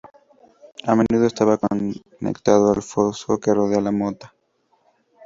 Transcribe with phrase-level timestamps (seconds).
[0.87, 4.33] A menudo estaba conectado al foso que rodea la mota.